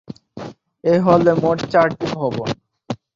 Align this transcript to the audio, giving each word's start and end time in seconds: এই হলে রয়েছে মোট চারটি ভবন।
এই 0.83 0.99
হলে 1.05 1.23
রয়েছে 1.23 1.41
মোট 1.43 1.57
চারটি 1.73 2.05
ভবন। 2.15 2.49